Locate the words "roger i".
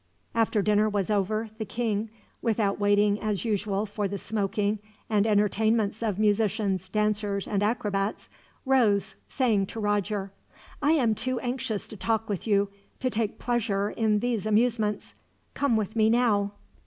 9.79-10.93